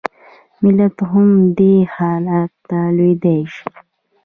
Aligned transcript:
ملت 0.61 0.97
هم 1.11 1.29
دې 1.57 1.73
حالت 1.95 2.51
ته 2.69 2.79
لوېدای 2.95 3.41
شي. 3.55 3.67